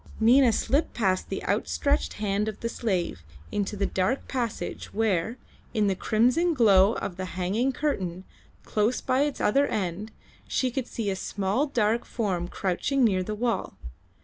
Nina 0.19 0.51
slipped 0.51 0.95
past 0.95 1.29
the 1.29 1.45
outstretched 1.45 2.13
hand 2.13 2.47
of 2.47 2.61
the 2.61 2.69
slave 2.69 3.21
into 3.51 3.77
the 3.77 3.85
dark 3.85 4.27
passage 4.27 4.91
where, 4.95 5.37
in 5.75 5.85
the 5.85 5.95
crimson 5.95 6.55
glow 6.55 6.93
of 6.93 7.17
the 7.17 7.25
hanging 7.37 7.71
curtain, 7.71 8.23
close 8.65 8.99
by 8.99 9.21
its 9.21 9.39
other 9.39 9.67
end, 9.67 10.11
she 10.47 10.71
could 10.71 10.87
see 10.87 11.11
a 11.11 11.15
small 11.15 11.67
dark 11.67 12.03
form 12.03 12.47
crouching 12.47 13.03
near 13.03 13.21
the 13.21 13.35
wall. 13.35 13.77